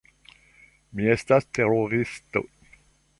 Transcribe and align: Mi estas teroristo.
Mi 0.99 1.05
estas 1.15 1.47
teroristo. 1.59 2.43